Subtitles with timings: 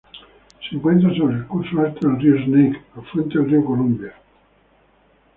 [0.67, 4.15] Se encuentra sobre el curso alto del río Snake, afluente del río Columbia.